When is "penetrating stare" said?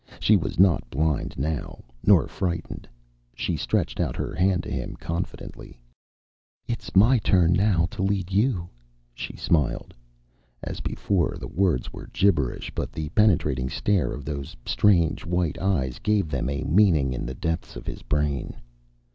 13.09-14.11